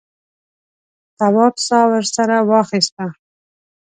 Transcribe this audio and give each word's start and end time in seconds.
تواب 1.17 1.55
سا 1.67 1.79
ورسره 1.91 2.37
واخیسته. 2.51 3.05